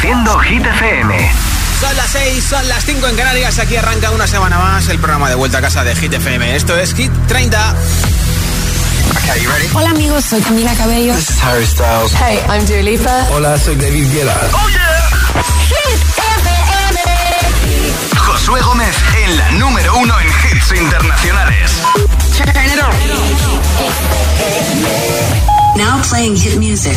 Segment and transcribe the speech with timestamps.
[0.00, 1.30] Reproduciendo Hit FM.
[1.78, 3.58] Son las 6, son las 5 en Canarias.
[3.58, 6.56] Aquí arranca una semana más el programa de vuelta a casa de Hit FM.
[6.56, 7.74] Esto es Hit 30.
[9.10, 9.68] Okay, you ready?
[9.74, 11.14] Hola amigos, soy Camila Cabello.
[11.14, 12.14] This is Harry Styles.
[12.14, 13.26] Hey, I'm Dua Lipa.
[13.30, 14.40] Hola, soy David Guetta.
[14.54, 15.10] ¡Oh, yeah!
[15.68, 17.00] Hit FM.
[18.16, 21.72] Josué Gómez en la número uno en hits internacionales.
[22.38, 22.94] Turn it on.
[25.76, 26.96] Now playing hit music.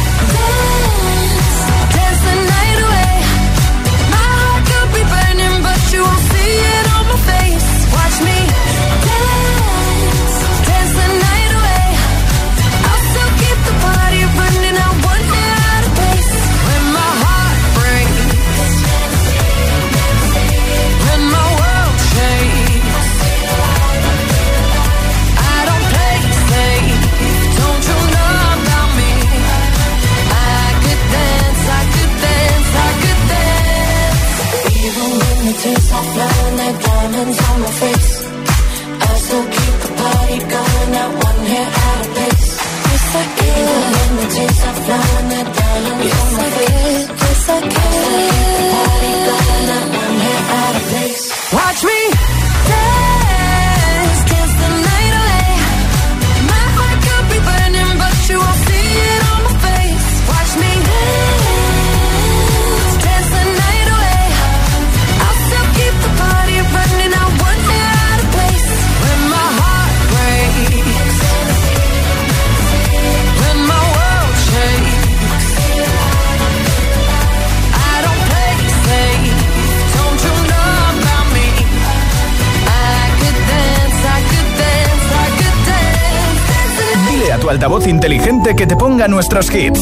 [89.21, 89.79] nuestros hits.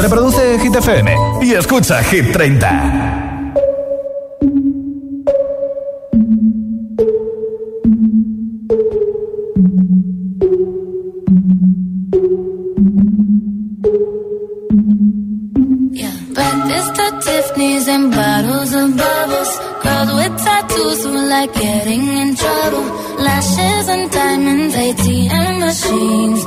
[0.00, 3.28] Reproduce Hit FM y escucha Hit 30.
[15.92, 16.14] Yeah.
[16.34, 19.52] Breakfast at Tiffany's and bottles of bubbles.
[19.82, 22.84] Girls with tattoos who like getting in trouble.
[23.26, 26.40] Lashes and diamonds, ATM machines.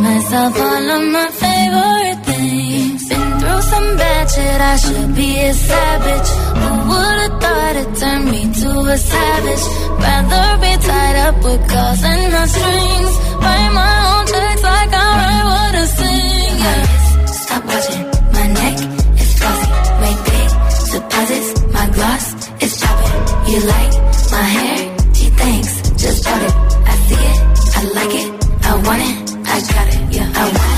[0.00, 3.08] Myself all of my favorite things.
[3.08, 6.28] Been through some bad shit, I should be a savage.
[6.60, 9.64] Who would've thought it turned me to a savage?
[10.04, 13.12] Rather be tied up with calls and not strings.
[13.42, 16.54] Write my own checks like I write what I sing.
[16.64, 17.26] Yeah.
[17.42, 18.04] Stop watching
[18.36, 18.76] my neck
[19.22, 19.70] is flossy,
[20.02, 20.48] make big
[20.92, 21.50] deposits.
[21.76, 22.24] My gloss
[22.62, 23.18] is popping.
[23.50, 23.92] You like
[24.30, 24.78] my hair?
[25.12, 25.72] Gee, thanks.
[26.02, 26.54] Just bought it.
[26.86, 27.38] I see it.
[27.78, 28.28] I like it.
[28.62, 29.37] I want it.
[29.58, 30.14] I got it.
[30.14, 30.77] Yeah, I want it.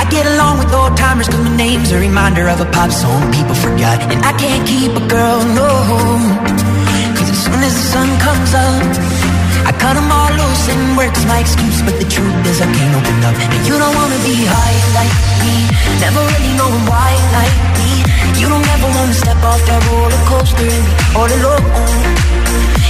[0.00, 3.32] I get along with old timers cause my name's a reminder of a pop song
[3.32, 4.00] people forgot.
[4.12, 5.70] And I can't keep a girl, no.
[7.16, 9.41] Cause as soon as the sun comes up,
[9.72, 11.80] I cut them all loose and work's my excuse.
[11.80, 13.32] But the truth is I can't open up.
[13.40, 15.64] And you don't wanna be high like me.
[15.96, 18.04] Never really know why like me.
[18.36, 21.64] You don't ever wanna step off that roller coaster and be all alone.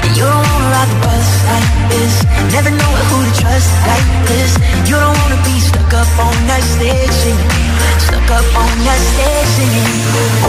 [0.03, 2.15] And you don't wanna ride the bus like this
[2.51, 4.51] Never know who to trust like this
[4.91, 7.71] You don't wanna be stuck up on that stage singing
[8.11, 9.95] Stuck up on that stage singing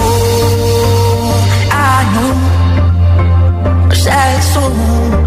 [0.01, 1.29] Oh,
[1.69, 2.33] I know
[3.93, 5.22] Sad souls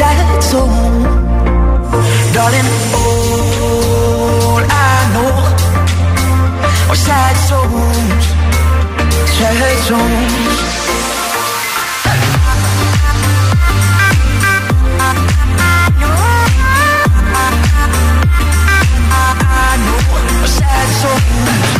[0.00, 0.72] Sad souls
[2.32, 5.32] Darling, all I know
[6.88, 8.24] Are sad souls
[9.36, 10.40] Sad souls
[20.98, 21.79] I.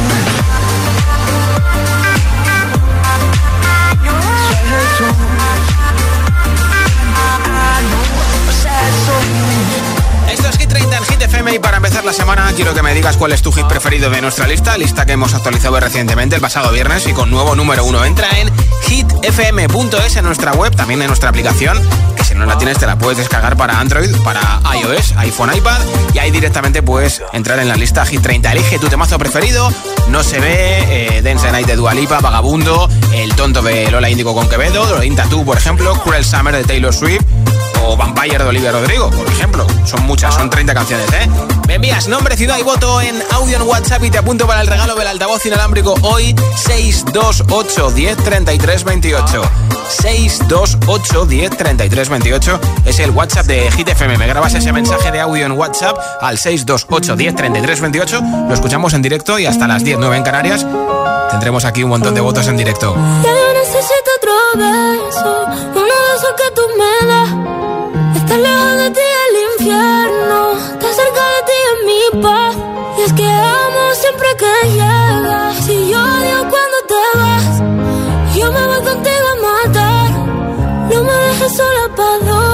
[12.03, 15.05] La semana quiero que me digas cuál es tu hit preferido de nuestra lista, lista
[15.05, 18.03] que hemos actualizado recientemente el pasado viernes y con nuevo número uno.
[18.03, 18.51] Entra en
[18.87, 21.79] hitfm.es en nuestra web, también en nuestra aplicación,
[22.15, 24.41] que si no la tienes te la puedes descargar para Android, para
[24.81, 25.79] iOS, iPhone, iPad
[26.13, 28.51] y ahí directamente puedes entrar en la lista Hit 30.
[28.51, 29.71] Elige tu temazo preferido,
[30.09, 34.49] no se ve, eh, Dance Night de Dualipa, Vagabundo, El tonto de Lola Índigo con
[34.49, 37.23] Quevedo, Lolin Tattoo, por ejemplo, Cruel Summer de Taylor Swift
[37.83, 39.65] o Vampire de Olivia Rodrigo, por ejemplo.
[39.85, 41.29] Son muchas, son 30 canciones, ¿eh?
[41.67, 44.67] Me envías nombre, ciudad y voto en audio en WhatsApp y te apunto para el
[44.67, 49.41] regalo del altavoz inalámbrico hoy 628 10 33 28.
[49.89, 54.17] 628 10 33 28 es el WhatsApp de Hit FM.
[54.17, 58.21] Me grabas ese mensaje de audio en WhatsApp al 628 10 33 28.
[58.47, 60.65] Lo escuchamos en directo y hasta las 10, 9 en Canarias
[61.31, 62.93] tendremos aquí un montón de votos en directo.
[63.23, 65.45] Ya yo necesito otro beso,
[65.75, 67.70] uno de que tú me das.
[68.31, 72.55] Estás lejos de ti el infierno, estás cerca de ti en mi paz.
[72.97, 75.55] Y es que amo siempre que llegas.
[75.65, 77.59] Si yo odio cuando te vas,
[78.33, 80.11] yo me voy contigo a matar.
[80.93, 82.50] No me dejes sola, Padre.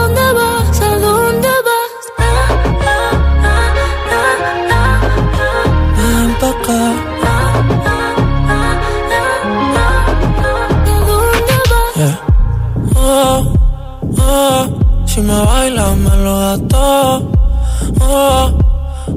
[16.68, 17.32] Todo.
[18.02, 18.58] Oh,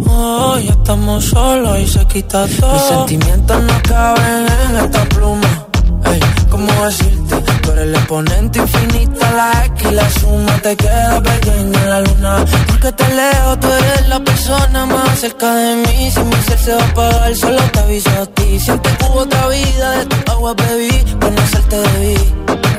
[0.09, 2.73] oh, ya estamos solos y se quita todo.
[2.73, 5.67] Mis sentimientos no caben en esta pluma.
[6.07, 6.21] Ey,
[6.51, 7.37] ¿cómo decirte?
[7.63, 12.01] Tú eres el exponente infinito, la X y la suma te queda pequeña en la
[12.01, 12.45] luna.
[12.67, 16.11] Porque te leo, tú eres la persona más cerca de mí.
[16.11, 18.59] Si mi ser se va a apagar, solo te aviso a ti.
[18.59, 22.17] Siento que hubo otra vida, de tu agua bebí, conocerte debí.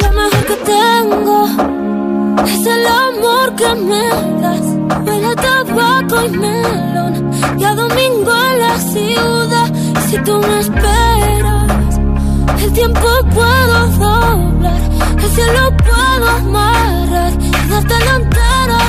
[0.01, 1.70] Lo mejor que tengo
[2.45, 4.09] es el amor que me
[4.41, 5.05] das.
[5.05, 9.73] Huele a tabaco y melón, y a domingo en la ciudad.
[10.09, 11.61] Si tú me esperas
[12.63, 14.81] el tiempo puedo doblar,
[15.17, 18.79] el cielo puedo amarrar y darte la entera.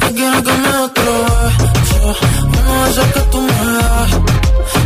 [0.00, 1.12] Yo quiero que me otro
[1.58, 4.10] beso, uno de que tú me das.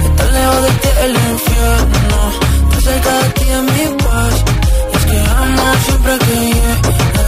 [0.04, 2.18] Estar lejos de ti el infierno,
[2.64, 4.34] estar cerca de ti es mi paz.
[4.92, 7.27] Y es que amo siempre que llegas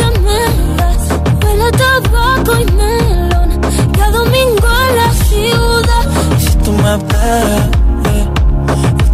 [0.00, 1.08] amor que me das
[1.42, 3.60] huele a tabaco y melón
[3.92, 6.04] cada domingo en la ciudad
[6.38, 7.68] y si tú me esperas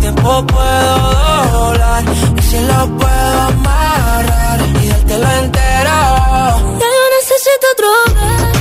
[0.01, 0.95] tiempo puedo
[1.53, 2.05] doblar
[2.37, 5.99] y si lo puedo amarrar y dártelo entero.
[6.81, 8.60] Ya yo necesito otro beso.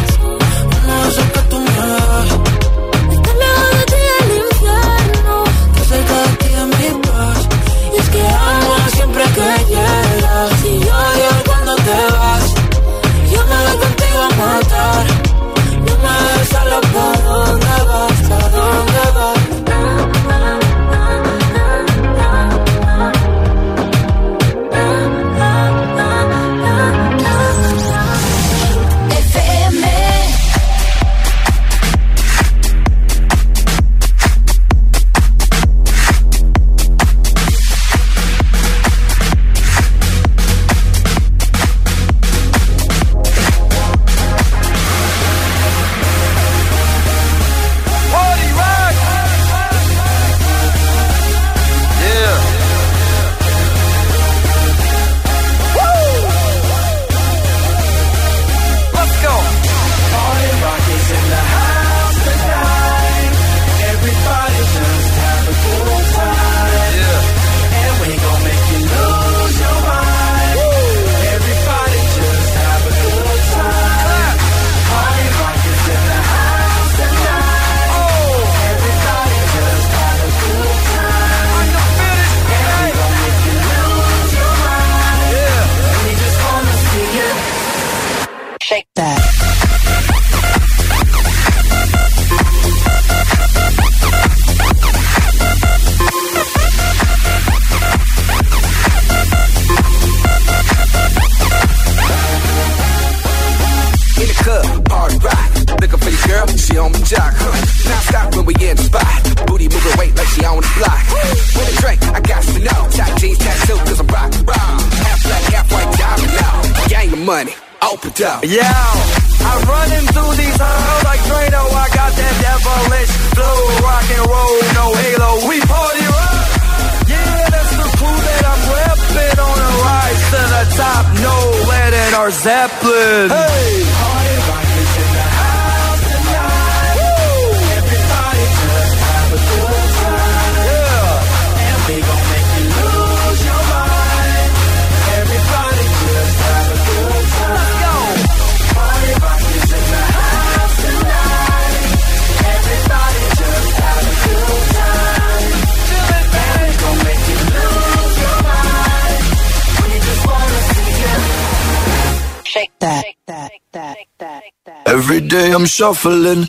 [165.30, 166.48] Day I'm shuffling.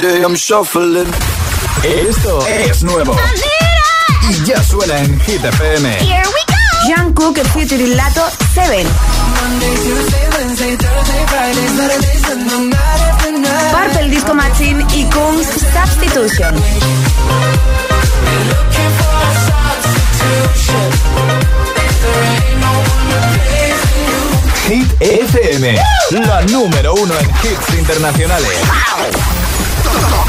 [0.00, 1.06] Day I'm shuffling.
[1.84, 3.14] Esto es nuevo.
[4.30, 5.88] Y ya suena en Hit FM.
[6.00, 7.02] Here we go.
[7.02, 8.22] Jungkook featuring Lato
[8.54, 8.86] 7.
[13.72, 16.54] Purple Disco Machine y Kungs Substitution.
[24.68, 25.74] Hit FM,
[26.10, 28.50] la número uno en hits internacionales.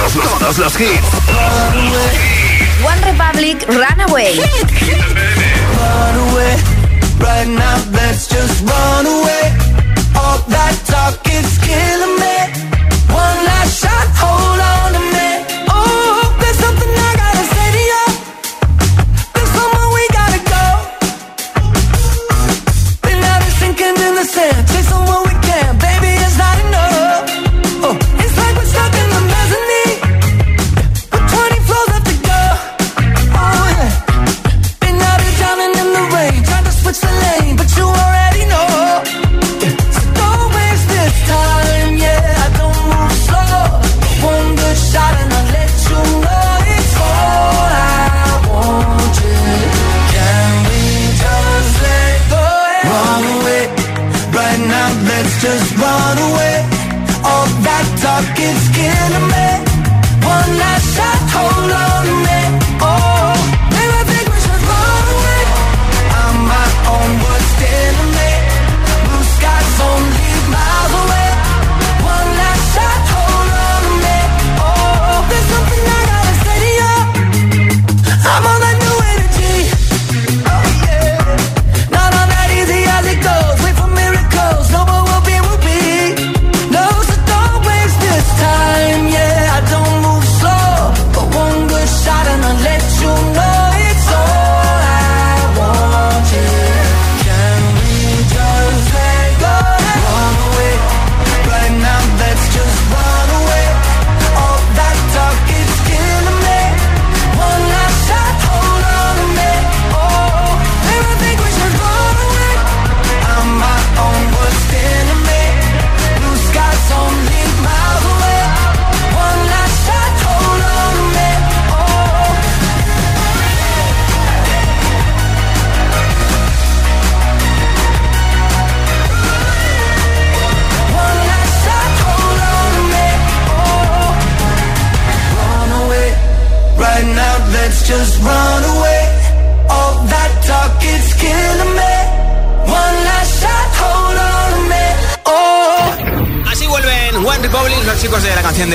[0.02, 1.08] Todos los, todos los hits.
[2.84, 4.36] One Republic Runaway.
[5.78, 6.56] Run away,
[7.20, 9.51] right now let's just run away.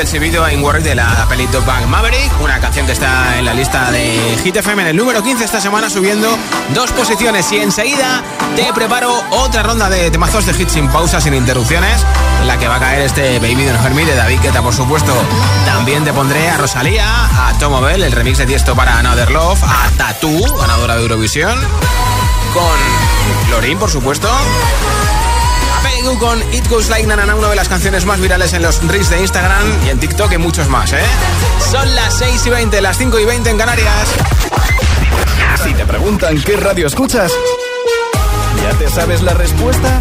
[0.07, 3.90] Silbido in Work de la peli Top Maverick, una canción que está en la lista
[3.90, 6.29] de Hit FM en el número 15 esta semana subiendo
[6.75, 8.23] dos posiciones y enseguida
[8.55, 12.07] te preparo otra ronda de temazos de hits sin pausas, sin interrupciones,
[12.40, 14.75] en la que va a caer este Baby Don't Hurt Me de David Guetta, por
[14.75, 15.12] supuesto.
[15.64, 19.62] También te pondré a Rosalía, a Tom Bell, el remix de Tiesto para Another Love,
[19.64, 21.59] a Tattoo, ganadora de Eurovisión,
[22.55, 24.31] con Lorin, por supuesto.
[26.14, 28.81] Con It Goes Like Na Na Na, una de las canciones más virales en los
[28.87, 31.05] reels de Instagram y en TikTok y muchos más, ¿eh?
[31.71, 34.09] Son las 6 y 20, las 5 y 20 en Canarias.
[35.64, 37.33] Si te preguntan qué radio escuchas,
[38.62, 40.01] ¿ya te sabes la respuesta?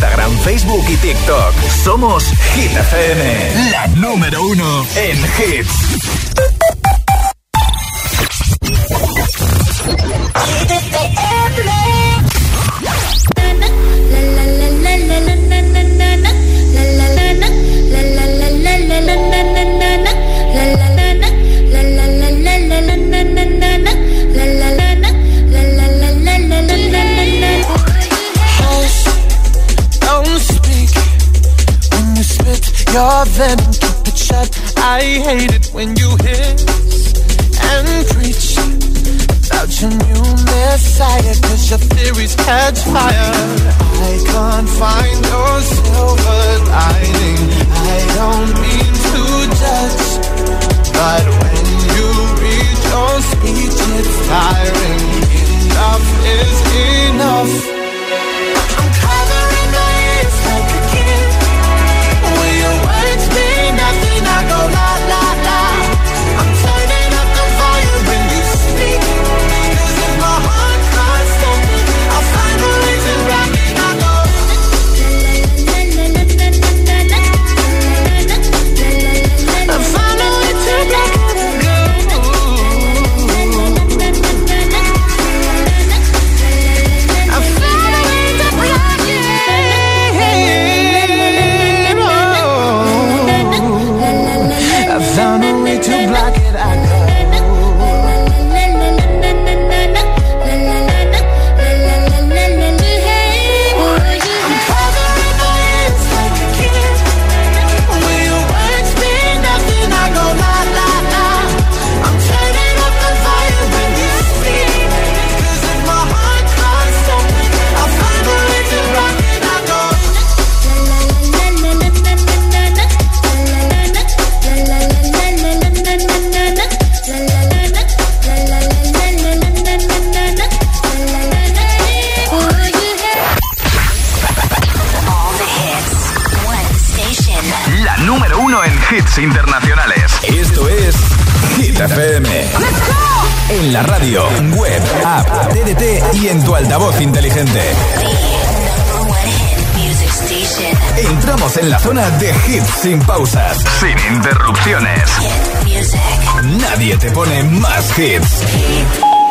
[0.43, 1.53] Facebook y TikTok.
[1.83, 2.23] Somos
[2.55, 6.30] Hit FM, la número uno en hits.
[35.21, 36.65] hate it when you hiss
[37.69, 38.57] and preach
[39.47, 43.33] about your new messiah, cause your theories catch fire.
[44.01, 47.41] I can't find your silver lining.
[47.69, 49.21] I don't mean to
[49.61, 50.05] judge,
[50.97, 52.07] but when you
[52.41, 55.03] read your speech, it's tiring.
[55.71, 56.57] Enough is
[57.09, 57.80] enough.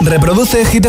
[0.03, 0.87] Reproduce Hit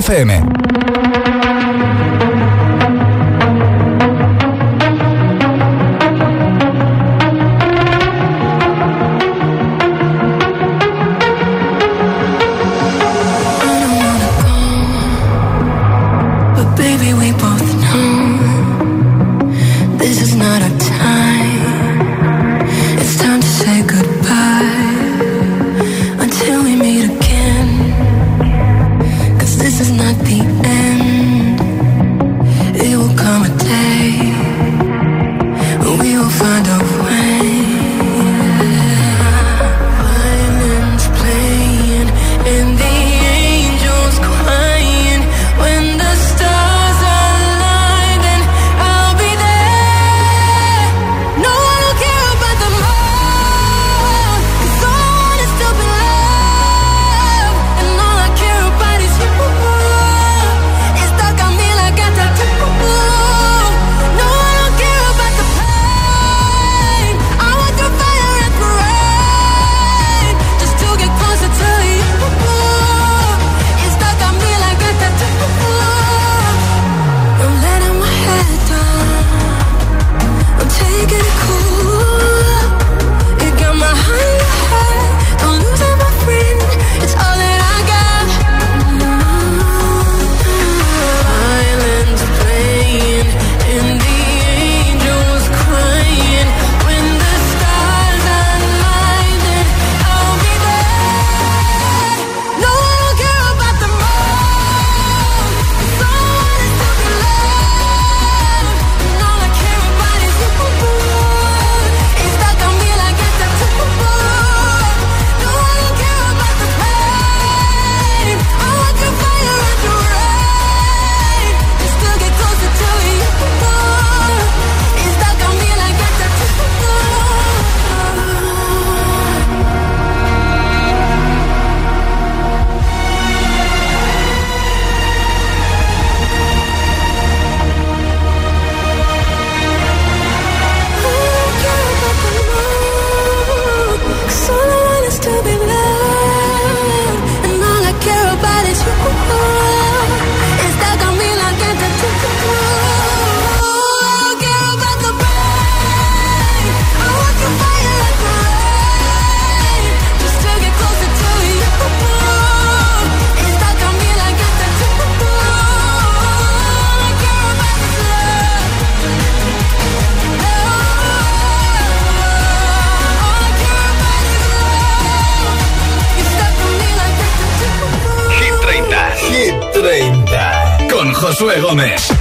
[181.41, 182.20] Josué Gómez.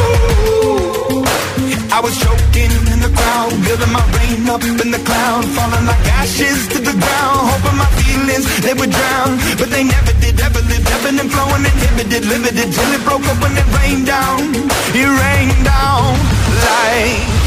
[1.89, 6.06] I was choking in the crowd, building my rain up in the cloud, falling like
[6.21, 7.41] ashes to the ground.
[7.49, 10.38] Hoping my feelings they would drown, but they never did.
[10.38, 14.53] Ever lived, ebbing and flowing, inhibited, limited till it broke up when it rained down.
[14.93, 16.13] It rained down
[16.69, 17.46] like.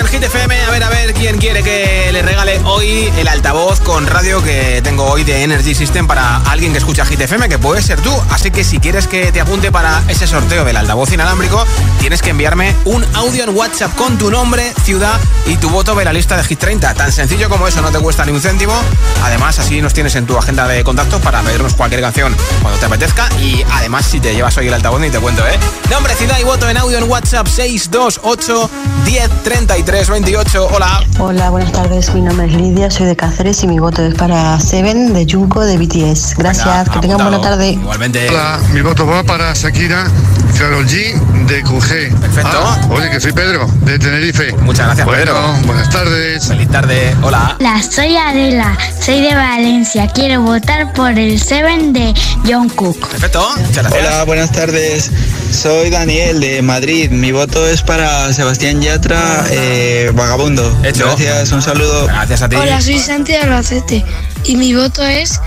[0.00, 0.64] En Hit FM.
[0.64, 4.80] A ver, a ver quién quiere que le regale hoy el altavoz con radio que
[4.82, 8.10] tengo hoy de Energy System para alguien que escucha Hit que puede ser tú.
[8.30, 11.64] Así que si quieres que te apunte para ese sorteo del altavoz inalámbrico,
[11.98, 16.04] tienes que enviarme un audio en WhatsApp con tu nombre, ciudad y tu voto de
[16.04, 16.94] la lista de Hit 30.
[16.94, 18.74] Tan sencillo como eso, no te cuesta ni un céntimo.
[19.22, 22.86] Además, así nos tienes en tu agenda de contactos para pedirnos cualquier canción cuando te
[22.86, 23.28] apetezca.
[23.40, 25.58] Y además, si te llevas hoy el altavoz, ni te cuento, ¿eh?
[25.90, 28.70] Nombre, ciudad y voto en audio en WhatsApp 628
[29.04, 29.30] 10
[29.90, 30.68] 33 28.
[30.72, 31.04] Hola.
[31.18, 32.14] Hola, buenas tardes.
[32.14, 35.64] Mi nombre es Lidia, soy de Cáceres y mi voto es para Seven de Junko
[35.64, 36.36] de BTS.
[36.36, 37.70] Gracias, Venga, que tengan buena tarde.
[37.70, 38.28] Igualmente.
[38.28, 40.04] Hola, mi voto va para Shakira
[40.56, 42.20] Karol G de QG.
[42.20, 42.78] Perfecto.
[42.90, 44.52] oye, que soy Pedro, de Tenerife.
[44.62, 45.66] Muchas gracias, bueno, Pedro.
[45.66, 46.46] buenas tardes.
[46.46, 47.16] Feliz tarde.
[47.22, 47.56] Hola.
[47.58, 50.06] Hola, soy Adela, soy de Valencia.
[50.06, 52.14] Quiero votar por el Seven de
[52.46, 53.08] John Cook.
[53.08, 53.44] Perfecto.
[53.56, 53.92] Muchas gracias.
[53.92, 55.10] Hola, buenas tardes.
[55.50, 57.10] Soy Daniel de Madrid.
[57.10, 60.62] Mi voto es para Sebastián Yatra, eh, Vagabundo.
[60.84, 61.06] Hecho.
[61.06, 62.06] Gracias, un saludo.
[62.06, 62.54] Gracias a ti.
[62.54, 64.04] Hola, soy Santi de Albacete
[64.44, 65.40] y mi voto es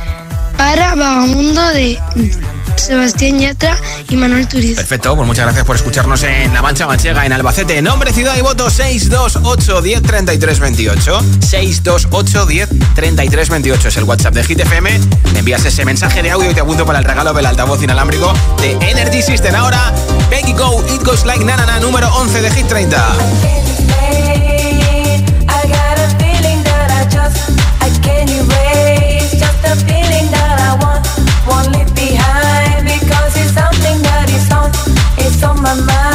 [0.58, 1.98] para Vagamundo de
[2.76, 3.78] Sebastián Yatra
[4.10, 4.76] y Manuel Turizo.
[4.76, 7.82] Perfecto, pues muchas gracias por escucharnos en La Mancha Manchega, en Albacete.
[7.82, 11.20] Nombre, ciudad y voto 628 10 33 28.
[11.40, 15.00] 628 10 33 28 es el WhatsApp de Hit FM.
[15.34, 18.34] Me envías ese mensaje de audio y te apunto para el regalo del altavoz inalámbrico
[18.62, 19.56] de Energy System.
[19.56, 19.94] Ahora,
[20.30, 23.16] Peggy Go, It Goes Like Na Na Na, número 11 de Hit 30.
[31.56, 31.73] I
[35.26, 36.13] It's on my mind.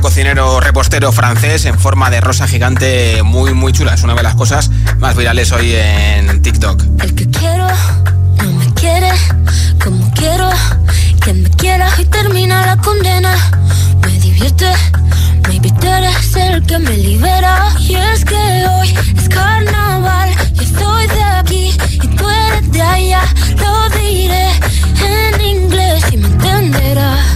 [0.00, 3.94] Cocinero repostero francés en forma de rosa gigante muy muy chula.
[3.94, 6.80] Es una de las cosas más virales hoy en TikTok.
[7.02, 7.66] El que quiero
[8.38, 9.10] no me quiere
[9.82, 10.48] como quiero
[11.24, 13.34] que me quiera y termina la condena.
[14.00, 14.72] Me divierte,
[15.48, 17.74] maybe tú eres el que me libera.
[17.80, 23.22] Y es que hoy es carnaval, yo estoy de aquí y tú eres de allá.
[23.58, 24.50] Lo diré
[25.02, 27.33] en inglés y me entenderás.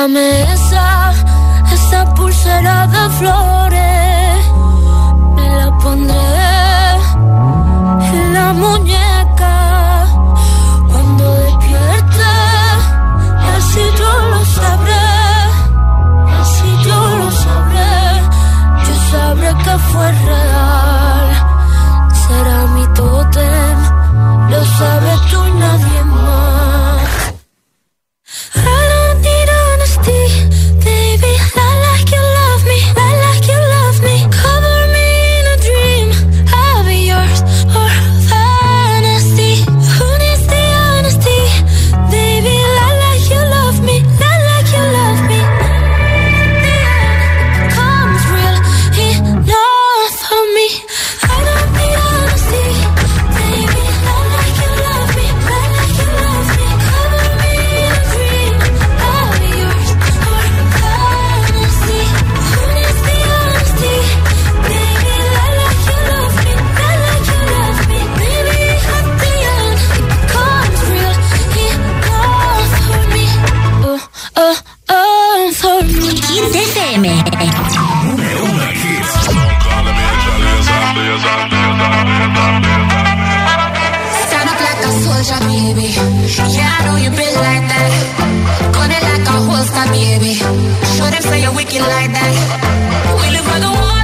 [0.00, 1.12] Dame esa,
[1.74, 4.38] esa pulsera de flores.
[5.36, 6.40] Me la pondré
[8.14, 9.56] en la muñeca.
[10.90, 12.32] Cuando despierte,
[13.54, 15.08] así yo lo sabré.
[16.40, 17.92] Así yo lo sabré.
[18.86, 20.39] Yo sabré que fue real.
[75.50, 77.02] Dance Kids FM.
[85.50, 85.88] Baby.
[86.56, 87.90] Yeah, I know you been like that.
[88.74, 90.34] Gun it like a holster, baby.
[90.34, 92.34] Show them say you're wicked like that.
[93.20, 93.99] We live for the one.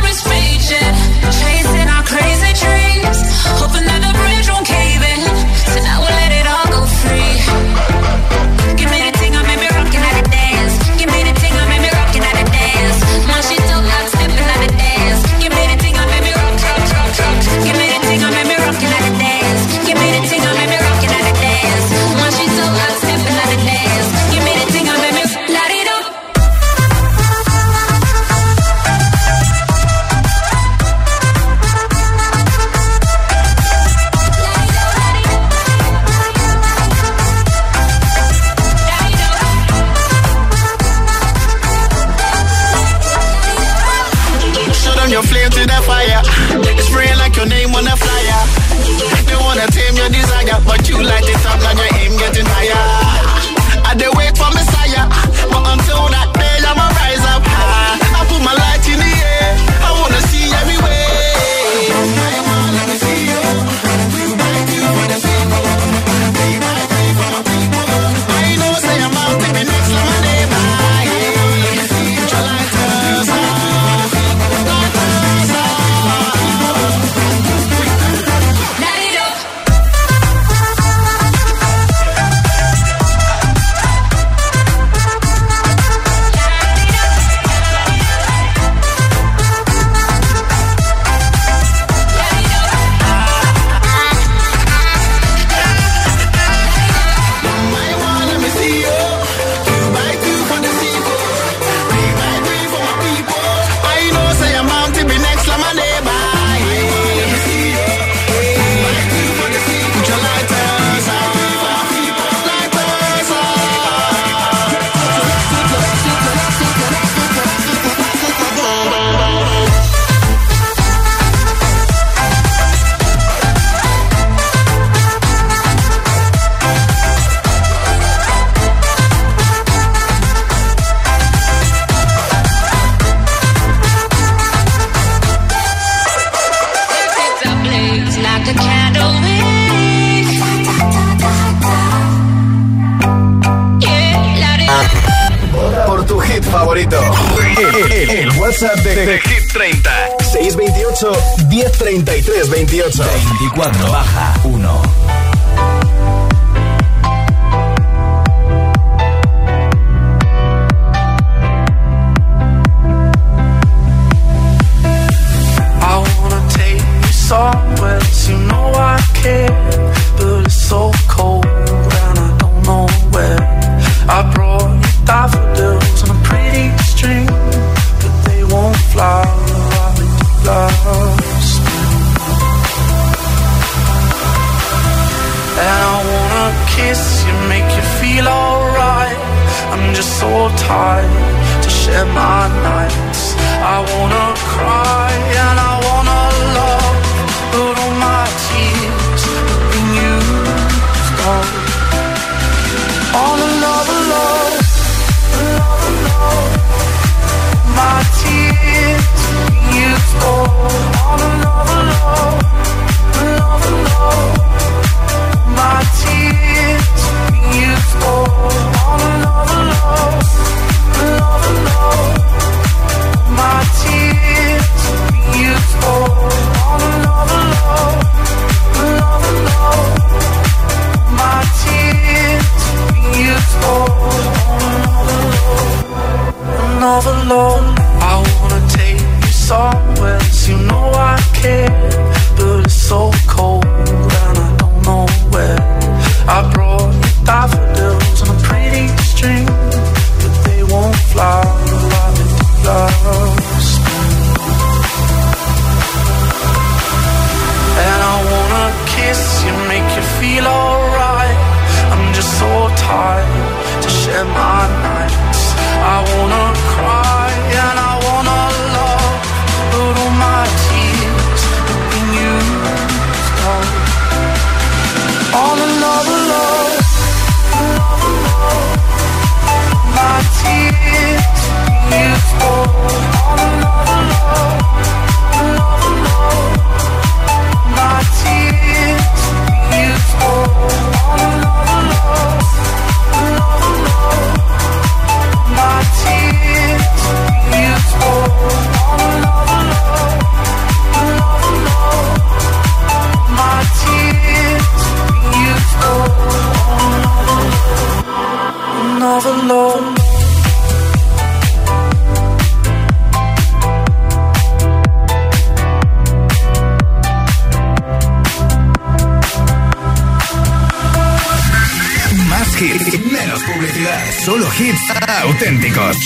[324.27, 324.91] Solo hits
[325.23, 325.97] auténticos.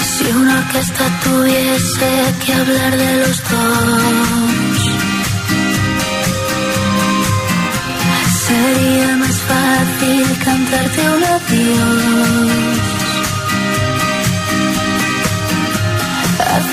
[0.00, 4.80] Si una orquesta tuviese que hablar de los dos,
[8.46, 12.75] sería más fácil cantarte un adiós.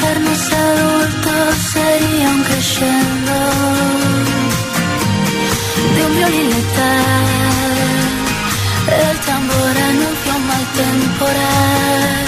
[0.03, 3.35] hacernos adultos sería un crescendo
[5.95, 7.03] de un violín letal.
[9.01, 12.25] El tambor anuncia un mal temporal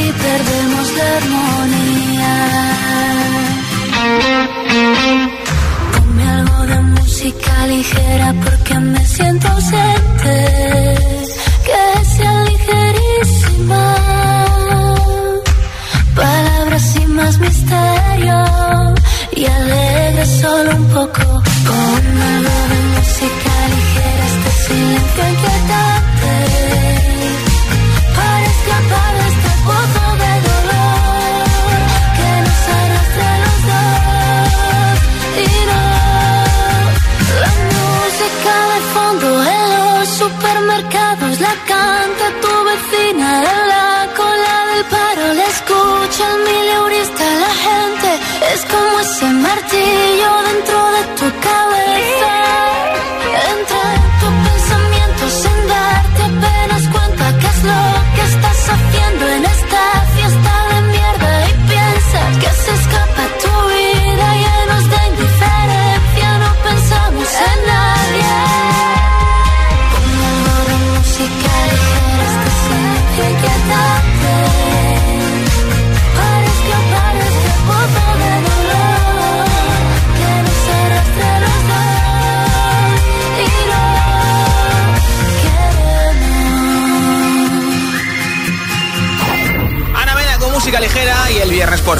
[0.00, 2.34] y perdemos la armonía.
[5.92, 9.97] Ponme algo de música ligera porque me siento ausente
[17.28, 18.94] más misterio
[19.36, 21.22] y alegre solo un poco.
[21.68, 25.97] Con algo de música ligera este silencio inquietante.
[49.18, 51.17] ese martillo dentro de ti.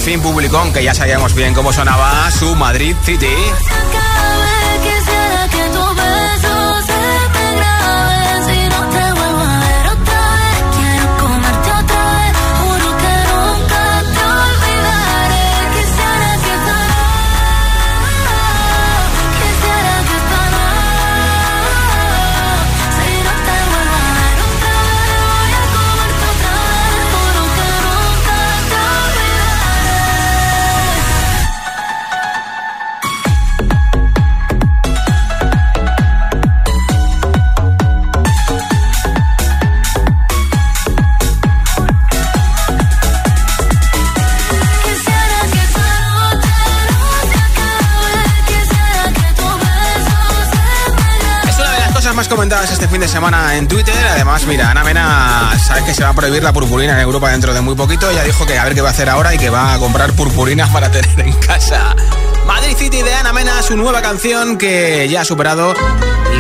[0.08, 3.26] fin publicó, aunque ya sabíamos bien cómo sonaba, su Madrid City.
[53.00, 53.94] de semana en Twitter.
[54.12, 57.54] Además, mira, Ana Mena, sabes que se va a prohibir la purpurina en Europa dentro
[57.54, 58.10] de muy poquito.
[58.10, 60.12] Ella dijo que a ver qué va a hacer ahora y que va a comprar
[60.12, 61.94] purpurinas para tener en casa.
[62.46, 65.74] Madrid City de Ana Mena, su nueva canción que ya ha superado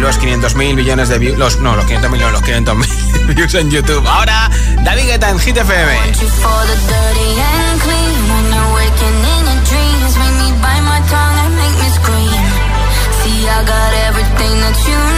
[0.00, 1.38] los 500.000 millones de views.
[1.38, 4.06] Los, no, los 500 millones, los 500.000 views en YouTube.
[4.06, 4.50] Ahora,
[4.82, 5.98] David Guetta en Hit FM.
[13.48, 15.17] I got everything that you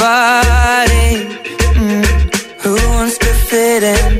[0.00, 1.28] nobody.
[1.76, 2.04] Mm.
[2.62, 4.19] Who wants to fit in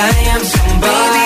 [0.00, 1.24] I am somebody.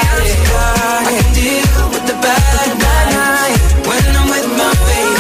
[0.57, 5.14] I can deal with the bad nights when I'm with my baby.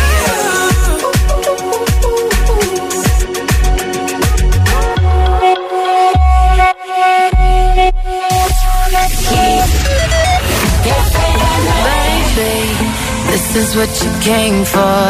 [12.34, 12.90] Baby,
[13.30, 15.06] this is what you came for.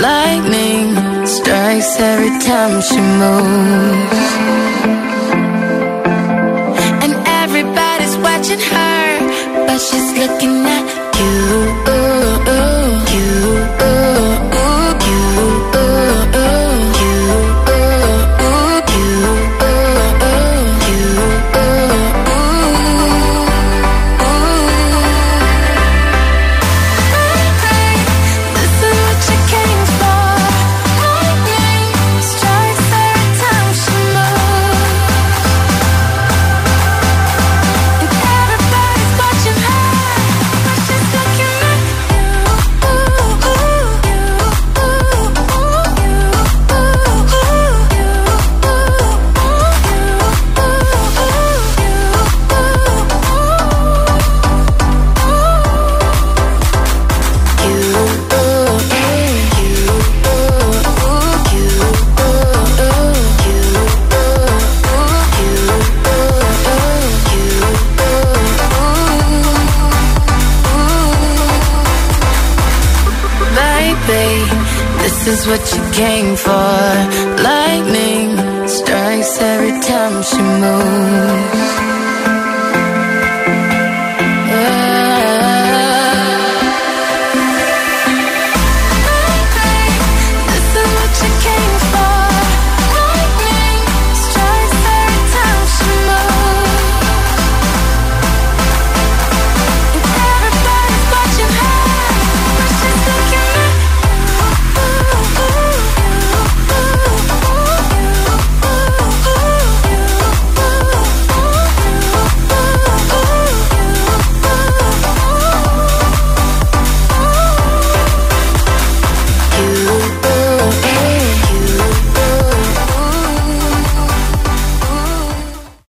[0.00, 4.83] Lightning strikes every time she moves.
[8.44, 12.73] Watching her, but she's looking at you.